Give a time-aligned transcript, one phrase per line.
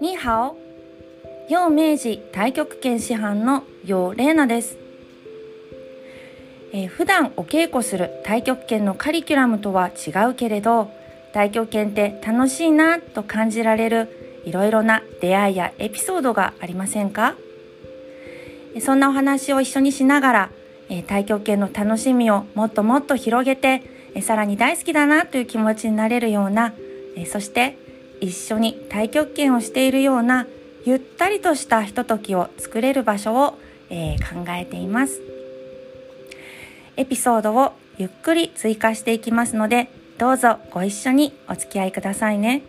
[0.00, 0.56] にハオ
[1.48, 4.78] 陽明治太極拳師範の陽玲奈です、
[6.72, 10.90] えー、普段お稽古する太極拳のカリキュラムとは違うけれど
[11.28, 17.36] 太極拳って楽しいなと感じられるいろいろな出会いやエピソードがありませんか？
[18.80, 20.50] そんなお話を一緒にしながら、
[20.88, 23.82] えー、太極拳の楽しみをもっともっと広げて、
[24.14, 26.72] えー、さらに大好きだなという気持ちになれるような、
[27.16, 27.76] えー、そして
[28.22, 30.46] 一緒に太極拳をしているような
[30.84, 33.58] ゆったりとしたひとときを作れる場所を、
[33.90, 35.20] えー、考えています。
[36.96, 42.62] エピソードをゆっくり追加していきますので、どうぞご一緒にお付き合いくださいね。